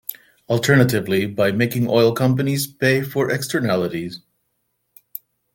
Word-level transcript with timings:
Alternatively, 0.49 1.27
by 1.27 1.51
making 1.51 1.87
oil 1.87 2.11
companies 2.11 2.65
pay 2.65 3.03
for 3.03 3.29
externalities. 3.29 4.21